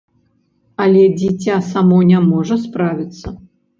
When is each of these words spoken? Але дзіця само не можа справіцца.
Але 0.85 1.03
дзіця 1.19 1.59
само 1.71 2.01
не 2.13 2.19
можа 2.33 2.59
справіцца. 2.67 3.27